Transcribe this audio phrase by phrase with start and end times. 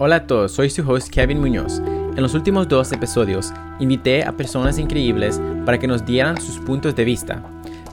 [0.00, 1.80] Hola a todos, soy su host Kevin Muñoz.
[1.80, 6.94] En los últimos dos episodios invité a personas increíbles para que nos dieran sus puntos
[6.94, 7.42] de vista.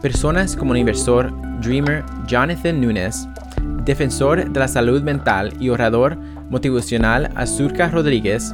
[0.03, 3.27] Personas como el inversor, dreamer Jonathan Nunes,
[3.85, 6.15] defensor de la salud mental y orador
[6.47, 8.53] motivacional Azurka Rodríguez,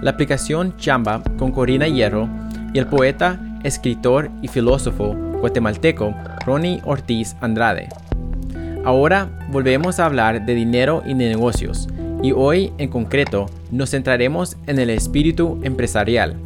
[0.00, 2.26] la aplicación Chamba con Corina Hierro
[2.72, 6.14] y el poeta, escritor y filósofo guatemalteco
[6.46, 7.90] Ronnie Ortiz Andrade.
[8.86, 11.86] Ahora volvemos a hablar de dinero y de negocios,
[12.22, 16.36] y hoy en concreto nos centraremos en el espíritu empresarial.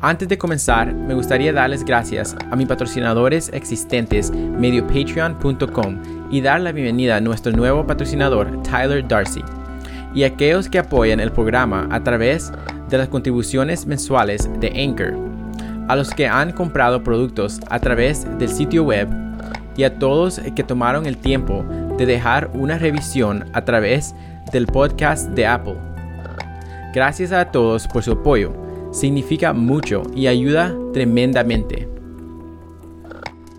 [0.00, 6.72] Antes de comenzar, me gustaría darles gracias a mis patrocinadores existentes mediopatreon.com y dar la
[6.72, 9.42] bienvenida a nuestro nuevo patrocinador Tyler Darcy
[10.14, 12.52] y a aquellos que apoyan el programa a través
[12.88, 15.14] de las contribuciones mensuales de Anchor,
[15.88, 19.08] a los que han comprado productos a través del sitio web
[19.76, 21.64] y a todos que tomaron el tiempo
[21.98, 24.14] de dejar una revisión a través
[24.52, 25.76] del podcast de Apple.
[26.94, 28.52] Gracias a todos por su apoyo,
[28.92, 31.88] significa mucho y ayuda tremendamente.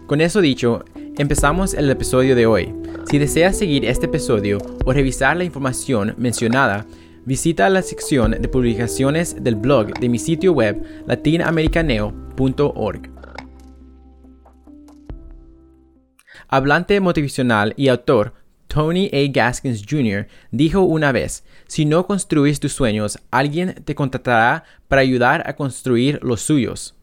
[0.08, 0.83] Con eso dicho,
[1.17, 2.73] empezamos el episodio de hoy.
[3.09, 6.85] Si deseas seguir este episodio o revisar la información mencionada,
[7.25, 13.17] visita la sección de publicaciones del blog de mi sitio web latinamericaneo.org.
[16.49, 18.33] Hablante motivacional y autor
[18.67, 19.31] Tony A.
[19.31, 20.27] Gaskins Jr.
[20.51, 26.19] dijo una vez, si no construyes tus sueños, alguien te contratará para ayudar a construir
[26.21, 26.95] los suyos.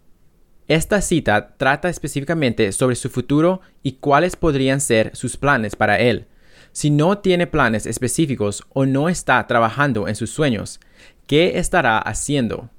[0.66, 6.26] Esta cita trata específicamente sobre su futuro y cuáles podrían ser sus planes para él.
[6.72, 10.80] Si no tiene planes específicos o no está trabajando en sus sueños,
[11.26, 12.70] ¿qué estará haciendo?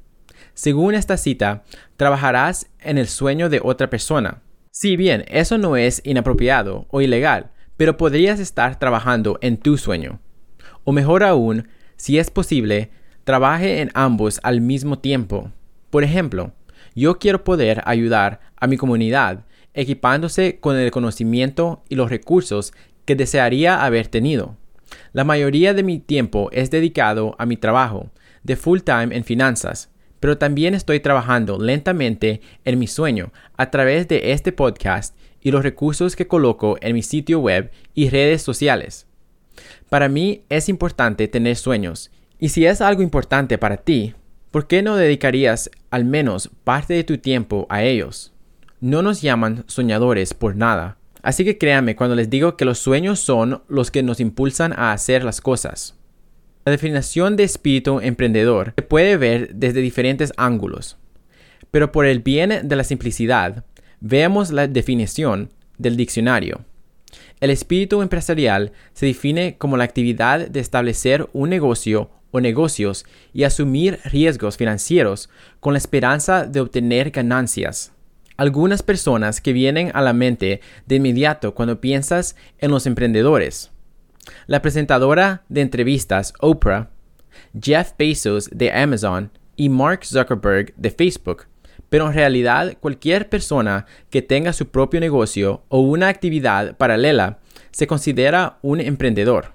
[0.53, 1.64] Según esta cita,
[1.95, 4.42] trabajarás en el sueño de otra persona.
[4.72, 10.20] Si bien eso no es inapropiado o ilegal, pero podrías estar trabajando en tu sueño.
[10.84, 12.92] O mejor aún, si es posible,
[13.23, 15.52] trabaje en ambos al mismo tiempo.
[15.89, 16.54] Por ejemplo,
[16.95, 22.73] yo quiero poder ayudar a mi comunidad equipándose con el conocimiento y los recursos
[23.04, 24.55] que desearía haber tenido.
[25.11, 28.11] La mayoría de mi tiempo es dedicado a mi trabajo,
[28.44, 34.08] de full time en finanzas, pero también estoy trabajando lentamente en mi sueño a través
[34.08, 39.06] de este podcast y los recursos que coloco en mi sitio web y redes sociales.
[39.89, 44.16] Para mí es importante tener sueños, y si es algo importante para ti,
[44.50, 48.34] ¿por qué no dedicarías al menos parte de tu tiempo a ellos?
[48.82, 53.20] No nos llaman soñadores por nada, así que créanme cuando les digo que los sueños
[53.20, 55.95] son los que nos impulsan a hacer las cosas.
[56.66, 60.98] La definición de espíritu emprendedor se puede ver desde diferentes ángulos,
[61.70, 63.64] pero por el bien de la simplicidad,
[64.08, 65.49] veamos la definición
[65.80, 66.64] del diccionario.
[67.39, 73.43] El espíritu empresarial se define como la actividad de establecer un negocio o negocios y
[73.43, 75.30] asumir riesgos financieros
[75.60, 77.93] con la esperanza de obtener ganancias.
[78.38, 83.72] Algunas personas que vienen a la mente de inmediato cuando piensas en los emprendedores
[84.48, 86.89] la presentadora de entrevistas Oprah,
[87.60, 91.45] Jeff Bezos de Amazon y Mark Zuckerberg de Facebook.
[91.95, 97.39] Pero en realidad cualquier persona que tenga su propio negocio o una actividad paralela
[97.72, 99.54] se considera un emprendedor.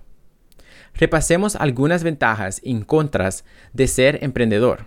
[0.94, 4.86] Repasemos algunas ventajas y contras de ser emprendedor.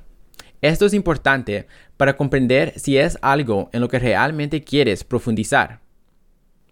[0.63, 5.79] Esto es importante para comprender si es algo en lo que realmente quieres profundizar.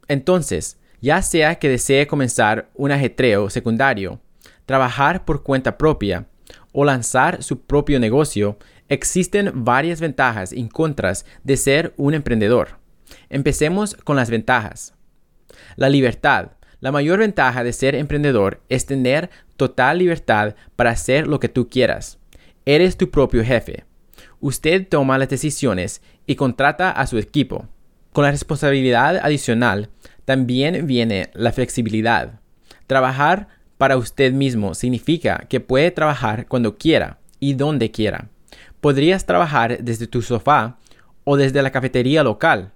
[0.07, 4.19] Entonces, ya sea que desee comenzar un ajetreo secundario,
[4.65, 6.25] trabajar por cuenta propia
[6.71, 8.57] o lanzar su propio negocio,
[8.91, 12.77] existen varias ventajas y contras de ser un emprendedor.
[13.29, 14.93] Empecemos con las ventajas.
[15.77, 16.51] La libertad.
[16.81, 21.69] La mayor ventaja de ser emprendedor es tener total libertad para hacer lo que tú
[21.69, 22.19] quieras.
[22.65, 23.85] Eres tu propio jefe.
[24.41, 27.69] Usted toma las decisiones y contrata a su equipo.
[28.11, 29.89] Con la responsabilidad adicional
[30.25, 32.41] también viene la flexibilidad.
[32.87, 33.47] Trabajar
[33.77, 38.27] para usted mismo significa que puede trabajar cuando quiera y donde quiera.
[38.81, 40.77] Podrías trabajar desde tu sofá
[41.23, 42.73] o desde la cafetería local.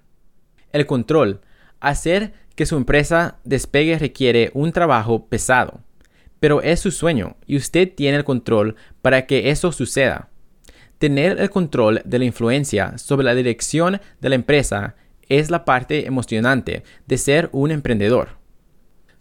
[0.72, 1.40] El control.
[1.80, 5.80] Hacer que su empresa despegue requiere un trabajo pesado,
[6.40, 10.30] pero es su sueño y usted tiene el control para que eso suceda.
[10.98, 14.94] Tener el control de la influencia sobre la dirección de la empresa
[15.28, 18.28] es la parte emocionante de ser un emprendedor.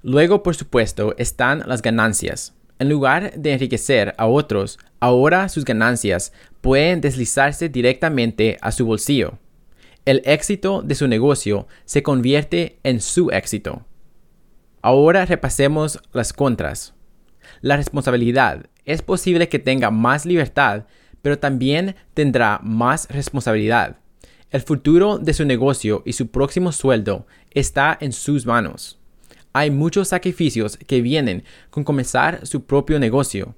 [0.02, 2.54] Luego, por supuesto, están las ganancias.
[2.78, 9.40] En lugar de enriquecer a otros, ahora sus ganancias pueden deslizarse directamente a su bolsillo.
[10.04, 13.86] El éxito de su negocio se convierte en su éxito.
[14.82, 16.94] Ahora repasemos las contras.
[17.62, 18.68] La responsabilidad.
[18.84, 20.86] Es posible que tenga más libertad,
[21.22, 23.98] pero también tendrá más responsabilidad.
[24.52, 29.00] El futuro de su negocio y su próximo sueldo está en sus manos.
[29.58, 33.56] Hay muchos sacrificios que vienen con comenzar su propio negocio.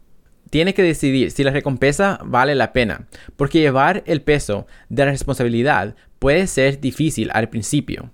[0.51, 5.11] Tiene que decidir si la recompensa vale la pena, porque llevar el peso de la
[5.11, 8.11] responsabilidad puede ser difícil al principio.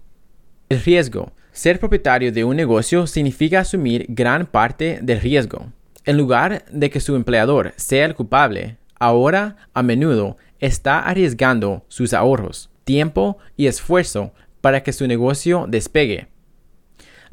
[0.70, 1.34] El riesgo.
[1.52, 5.74] Ser propietario de un negocio significa asumir gran parte del riesgo.
[6.06, 12.14] En lugar de que su empleador sea el culpable, ahora a menudo está arriesgando sus
[12.14, 14.32] ahorros, tiempo y esfuerzo
[14.62, 16.33] para que su negocio despegue.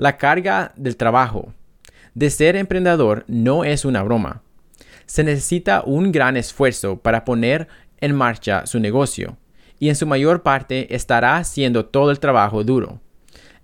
[0.00, 1.52] La carga del trabajo.
[2.14, 4.41] De ser emprendedor no es una broma.
[5.05, 7.69] Se necesita un gran esfuerzo para poner
[8.00, 9.37] en marcha su negocio,
[9.79, 12.99] y en su mayor parte estará haciendo todo el trabajo duro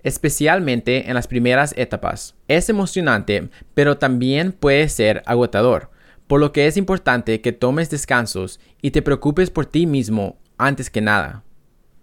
[0.02, 2.36] especialmente en las primeras etapas.
[2.46, 5.90] Es emocionante, pero también puede ser agotador,
[6.28, 10.90] por lo que es importante que tomes descansos y te preocupes por ti mismo antes
[10.90, 11.42] que nada.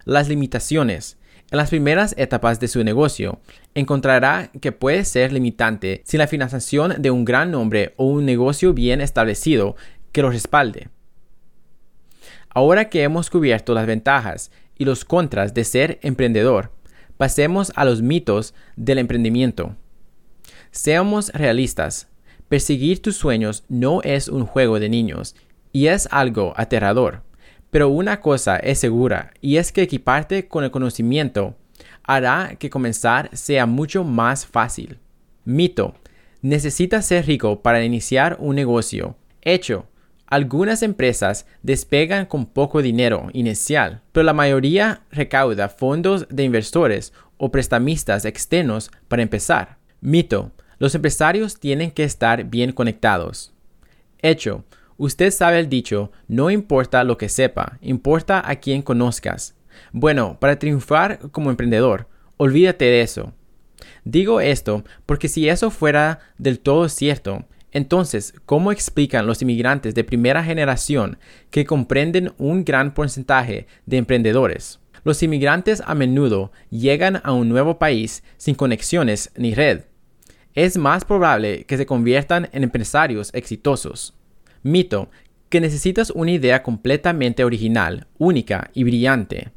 [0.04, 1.18] Las limitaciones.
[1.52, 3.40] En las primeras etapas de su negocio,
[3.76, 8.74] encontrará que puede ser limitante sin la financiación de un gran nombre o un negocio
[8.74, 9.76] bien establecido
[10.12, 10.90] que lo respalde.
[12.50, 16.72] Ahora que hemos cubierto las ventajas y los contras de ser emprendedor,
[17.18, 19.76] Pasemos a los mitos del emprendimiento.
[20.72, 22.10] Seamos realistas.
[22.50, 25.36] Perseguir tus sueños no es un juego de niños
[25.72, 27.22] y es algo aterrador.
[27.74, 31.56] Pero una cosa es segura y es que equiparte con el conocimiento
[32.04, 35.00] hará que comenzar sea mucho más fácil.
[35.44, 35.96] Mito.
[36.44, 39.16] Necesitas ser rico para iniciar un negocio.
[39.42, 39.88] Hecho.
[40.28, 47.50] Algunas empresas despegan con poco dinero inicial, pero la mayoría recauda fondos de inversores o
[47.52, 49.80] prestamistas externos para empezar.
[50.00, 50.52] Mito.
[50.78, 53.52] Los empresarios tienen que estar bien conectados.
[54.22, 54.64] Hecho.
[55.04, 59.54] Usted sabe el dicho, no importa lo que sepa, importa a quien conozcas.
[59.92, 62.08] Bueno, para triunfar como emprendedor,
[62.38, 63.34] olvídate de eso.
[64.06, 70.06] Digo esto porque si eso fuera del todo cierto, entonces, ¿cómo explican los inmigrantes de
[70.06, 71.18] primera generación
[71.52, 74.80] que comprenden un gran porcentaje de emprendedores?
[75.04, 79.82] Los inmigrantes a menudo llegan a un nuevo país sin conexiones ni red.
[80.54, 84.14] Es más probable que se conviertan en empresarios exitosos.
[84.64, 85.10] Mito,
[85.50, 89.52] que necesitas una idea completamente original, única y brillante.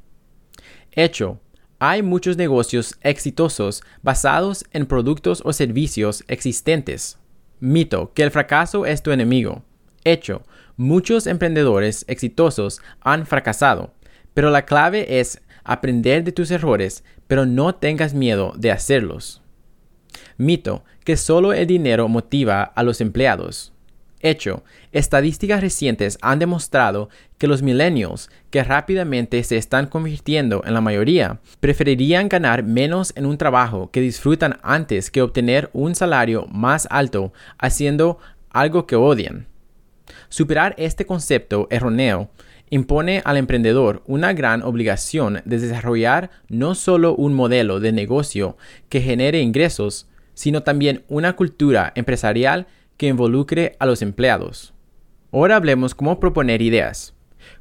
[0.92, 1.40] Hecho,
[1.78, 7.18] hay muchos negocios exitosos basados en productos o servicios existentes.
[7.60, 9.62] Mito, que el fracaso es tu enemigo.
[10.04, 10.42] Hecho,
[10.76, 13.94] muchos emprendedores exitosos han fracasado,
[14.34, 19.42] pero la clave es aprender de tus errores, pero no tengas miedo de hacerlos.
[20.36, 23.72] Mito, que solo el dinero motiva a los empleados.
[24.20, 30.80] Hecho, estadísticas recientes han demostrado que los millennials, que rápidamente se están convirtiendo en la
[30.80, 36.88] mayoría, preferirían ganar menos en un trabajo que disfrutan antes que obtener un salario más
[36.90, 38.18] alto haciendo
[38.50, 39.46] algo que odian.
[40.28, 42.30] Superar este concepto erróneo
[42.70, 48.56] impone al emprendedor una gran obligación de desarrollar no solo un modelo de negocio
[48.88, 54.74] que genere ingresos, sino también una cultura empresarial que involucre a los empleados.
[55.32, 57.14] Ahora hablemos cómo proponer ideas.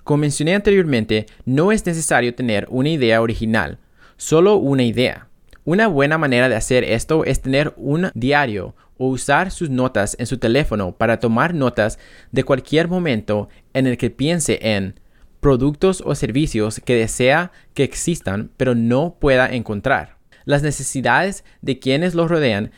[0.03, 3.79] Como mencioné anteriormente, no es necesario tener una idea original,
[4.17, 5.27] solo una idea.
[5.63, 10.27] Una buena manera de hacer esto es tener un diario o usar sus notas en
[10.27, 11.99] su teléfono para tomar notas
[12.31, 14.99] de cualquier momento en el que piense en
[15.39, 20.17] productos o servicios que desea que existan pero no pueda encontrar.
[20.45, 22.71] Las necesidades de quienes los rodean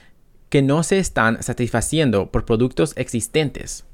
[0.49, 3.85] que no se están satisfaciendo por productos existentes.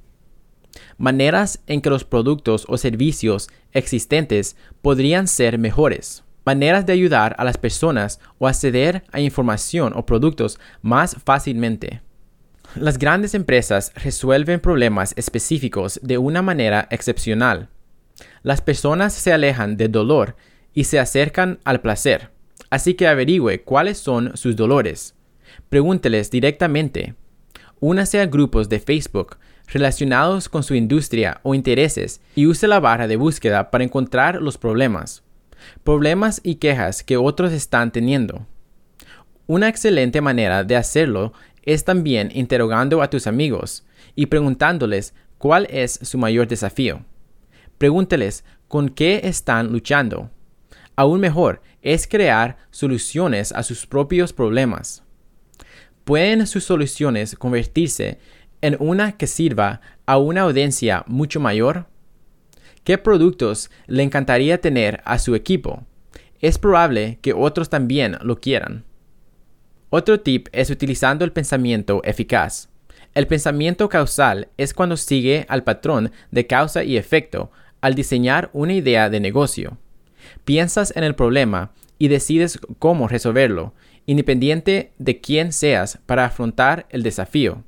[0.97, 6.23] Maneras en que los productos o servicios existentes podrían ser mejores.
[6.45, 12.01] Maneras de ayudar a las personas o acceder a información o productos más fácilmente.
[12.75, 17.69] Las grandes empresas resuelven problemas específicos de una manera excepcional.
[18.41, 20.35] Las personas se alejan del dolor
[20.73, 22.31] y se acercan al placer.
[22.69, 25.15] Así que averigüe cuáles son sus dolores
[25.73, 27.15] Pregúnteles directamente.
[27.79, 33.07] Únase a grupos de Facebook relacionados con su industria o intereses y use la barra
[33.07, 35.23] de búsqueda para encontrar los problemas.
[35.83, 38.45] Problemas y quejas que otros están teniendo.
[39.47, 45.99] Una excelente manera de hacerlo es también interrogando a tus amigos y preguntándoles cuál es
[46.03, 47.03] su mayor desafío.
[47.79, 50.29] Pregúnteles con qué están luchando.
[50.95, 55.02] Aún mejor es crear soluciones a sus propios problemas
[56.03, 58.19] pueden sus soluciones convertirse
[58.61, 61.87] en una que sirva a una audiencia mucho mayor?
[62.83, 65.83] ¿Qué productos le encantaría tener a su equipo?
[66.41, 68.83] Es probable que otros también lo quieran.
[69.89, 72.67] Otro tip es utilizando el pensamiento eficaz.
[73.13, 78.73] El pensamiento causal es cuando sigue al patrón de causa y efecto al diseñar una
[78.73, 79.77] idea de negocio.
[80.45, 83.73] Piensas en el problema y decides cómo resolverlo,
[84.05, 87.63] independiente de quién seas para afrontar el desafío.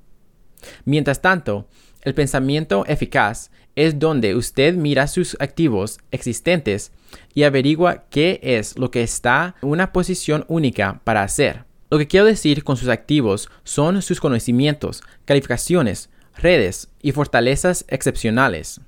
[0.83, 1.67] Mientras tanto,
[2.01, 6.91] el pensamiento eficaz es donde usted mira sus activos existentes
[7.33, 11.65] y averigua qué es lo que está en una posición única para hacer.
[11.89, 18.81] Lo que quiero decir con sus activos son sus conocimientos, calificaciones, redes y fortalezas excepcionales.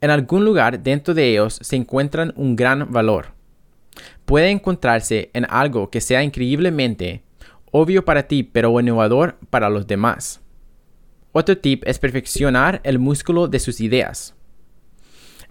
[0.00, 3.39] En algún lugar dentro de ellos se encuentran un gran valor.
[4.30, 7.24] Puede encontrarse en algo que sea increíblemente
[7.72, 10.40] obvio para ti pero innovador para los demás.
[11.32, 14.36] Otro tip es perfeccionar el músculo de sus ideas.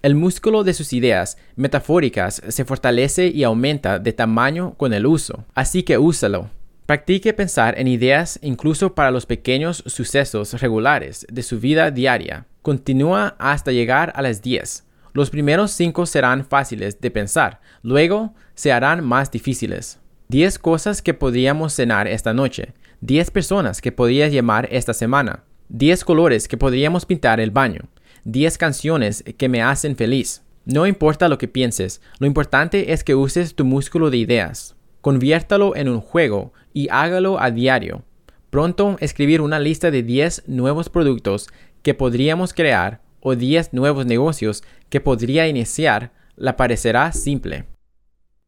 [0.01, 5.43] El músculo de sus ideas metafóricas se fortalece y aumenta de tamaño con el uso,
[5.55, 6.49] así que úsalo.
[6.85, 12.45] Practique pensar en ideas incluso para los pequeños sucesos regulares de su vida diaria.
[12.61, 14.85] Continúa hasta llegar a las 10.
[15.11, 20.01] Los primeros 5 serán fáciles de pensar, luego se harán más difíciles.
[20.27, 22.73] 10 cosas que podríamos cenar esta noche.
[22.99, 25.45] 10 personas que podrías llamar esta semana.
[25.69, 27.83] 10 colores que podríamos pintar el baño.
[28.25, 30.43] 10 canciones que me hacen feliz.
[30.65, 34.75] No importa lo que pienses, lo importante es que uses tu músculo de ideas.
[34.99, 38.03] Conviértalo en un juego y hágalo a diario.
[38.49, 41.47] Pronto escribir una lista de 10 nuevos productos
[41.81, 47.63] que podríamos crear o 10 nuevos negocios que podría iniciar la parecerá simple.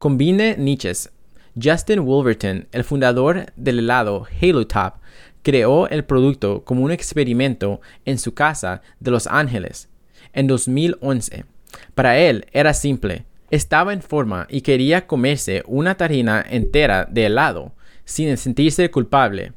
[0.02, 1.12] Combine niches.
[1.54, 4.96] Justin Wolverton, el fundador del helado Halo Top,
[5.44, 9.90] creó el producto como un experimento en su casa de Los Ángeles
[10.34, 11.46] en 2011.
[11.94, 13.26] Para él era simple.
[13.52, 19.54] Estaba en forma y quería comerse una tarina entera de helado sin sentirse culpable.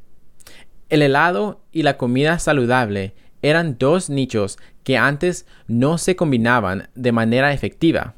[0.90, 7.12] El helado y la comida saludable eran dos nichos que antes no se combinaban de
[7.12, 8.14] manera efectiva.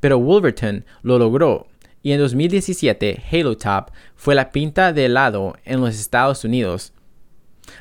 [0.00, 1.66] Pero Wolverton lo logró
[2.02, 6.92] y en 2017 Halo Top fue la pinta de helado en los Estados Unidos.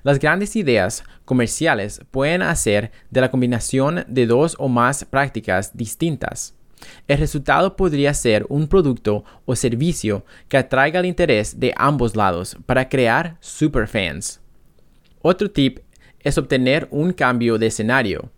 [0.03, 6.55] Las grandes ideas comerciales pueden hacer de la combinación de dos o más prácticas distintas.
[7.07, 12.57] El resultado podría ser un producto o servicio que atraiga el interés de ambos lados
[12.65, 14.39] para crear superfans.
[15.21, 15.79] Otro tip
[16.21, 18.31] es obtener un cambio de escenario.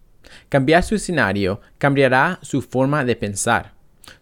[0.50, 3.74] Cambiar su escenario cambiará su forma de pensar.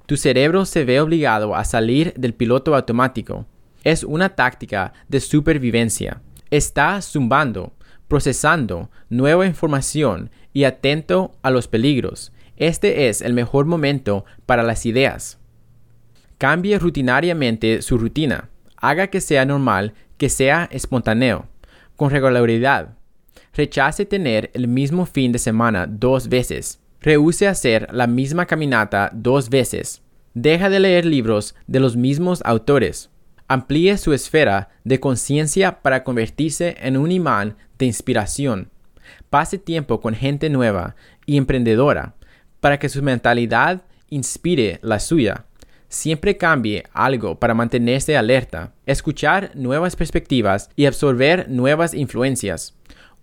[0.06, 3.46] Tu cerebro se ve obligado a salir del piloto automático.
[3.84, 6.22] Es una táctica de supervivencia.
[6.50, 7.74] Está zumbando,
[8.08, 12.32] procesando nueva información y atento a los peligros.
[12.58, 15.38] Este es el mejor momento para las ideas.
[16.38, 18.50] Cambie rutinariamente su rutina.
[18.78, 21.48] Haga que sea normal, que sea espontáneo,
[21.96, 22.99] con regularidad.
[23.60, 26.80] Rechace tener el mismo fin de semana dos veces.
[27.02, 30.02] Rehúse hacer la misma caminata dos veces.
[30.34, 33.10] Deja de leer libros de los mismos autores.
[33.50, 38.70] Amplíe su esfera de conciencia para convertirse en un imán de inspiración.
[39.30, 42.16] Pase tiempo con gente nueva y emprendedora
[42.62, 45.48] para que su mentalidad inspire la suya.
[45.90, 52.79] Siempre cambie algo para mantenerse alerta, escuchar nuevas perspectivas y absorber nuevas influencias.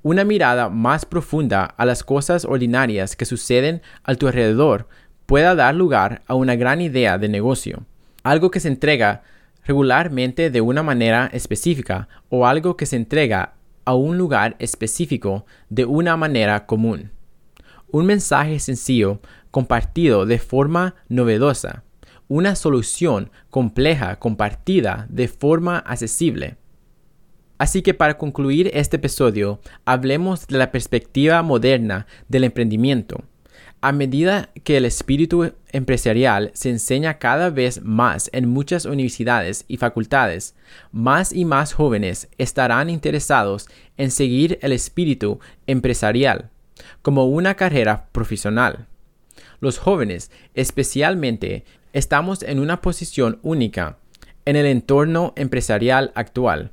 [0.08, 4.86] Una mirada más profunda a las cosas ordinarias que suceden a tu alrededor
[5.26, 7.82] pueda dar lugar a una gran idea de negocio.
[8.22, 9.24] Algo que se entrega
[9.64, 15.86] regularmente de una manera específica o algo que se entrega a un lugar específico de
[15.86, 17.10] una manera común.
[17.90, 19.20] Un mensaje sencillo
[19.50, 21.82] compartido de forma novedosa.
[22.28, 26.58] Una solución compleja compartida de forma accesible.
[27.58, 33.24] Así que para concluir este episodio, hablemos de la perspectiva moderna del emprendimiento.
[33.80, 39.76] A medida que el espíritu empresarial se enseña cada vez más en muchas universidades y
[39.78, 40.54] facultades,
[40.92, 46.50] más y más jóvenes estarán interesados en seguir el espíritu empresarial
[47.00, 48.86] como una carrera profesional.
[49.60, 53.98] Los jóvenes, especialmente, estamos en una posición única
[54.44, 56.72] en el entorno empresarial actual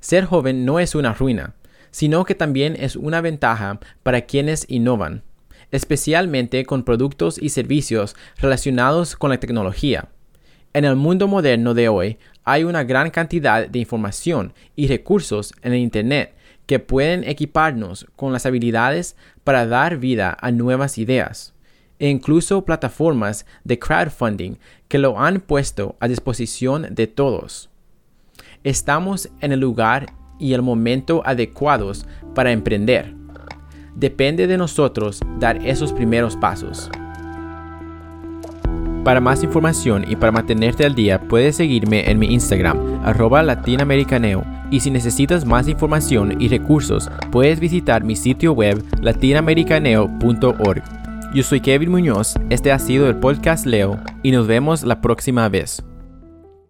[0.00, 1.54] ser joven no es una ruina,
[1.90, 5.22] sino que también es una ventaja para quienes innovan,
[5.70, 10.08] especialmente con productos y servicios relacionados con la tecnología.
[10.74, 15.74] En el mundo moderno de hoy hay una gran cantidad de información y recursos en
[15.74, 16.34] el Internet
[16.66, 21.54] que pueden equiparnos con las habilidades para dar vida a nuevas ideas,
[21.98, 24.56] e incluso plataformas de crowdfunding
[24.88, 27.71] que lo han puesto a disposición de todos.
[28.64, 33.14] Estamos en el lugar y el momento adecuados para emprender.
[33.96, 36.88] Depende de nosotros dar esos primeros pasos.
[39.04, 44.44] Para más información y para mantenerte al día, puedes seguirme en mi Instagram, arroba latinoamericaneo.
[44.70, 50.82] Y si necesitas más información y recursos, puedes visitar mi sitio web latinoamericaneo.org.
[51.34, 55.48] Yo soy Kevin Muñoz, este ha sido el podcast Leo y nos vemos la próxima
[55.48, 55.82] vez.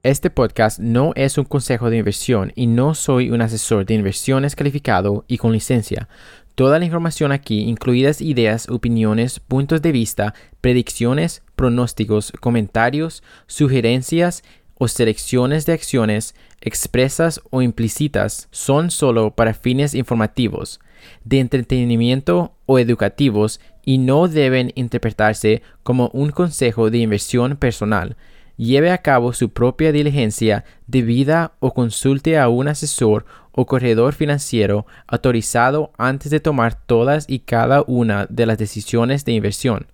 [0.04, 4.56] Este podcast no es un consejo de inversión y no soy un asesor de inversiones
[4.56, 6.08] calificado y con licencia.
[6.56, 14.42] Toda la información aquí, incluidas ideas, opiniones, puntos de vista, predicciones, pronósticos, comentarios, sugerencias
[14.74, 20.80] o selecciones de acciones expresas o implícitas, son solo para fines informativos,
[21.22, 28.16] de entretenimiento o educativos y no deben interpretarse como un consejo de inversión personal
[28.56, 34.86] lleve a cabo su propia diligencia debida o consulte a un asesor o corredor financiero
[35.06, 39.86] autorizado antes de tomar todas y cada una de las decisiones de inversión.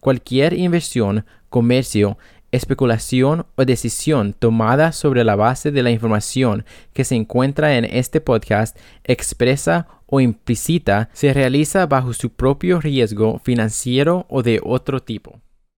[0.00, 2.18] Cualquier inversión, comercio,
[2.52, 8.20] especulación o decisión tomada sobre la base de la información que se encuentra en este
[8.20, 15.40] podcast expresa o implícita se realiza bajo su propio riesgo financiero o de otro tipo.